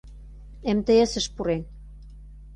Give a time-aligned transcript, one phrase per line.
[0.77, 1.61] МТС-ыш пурен.